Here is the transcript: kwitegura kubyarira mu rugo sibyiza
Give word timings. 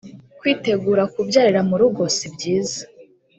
kwitegura 0.39 1.03
kubyarira 1.13 1.61
mu 1.69 1.75
rugo 1.81 2.03
sibyiza 2.17 2.81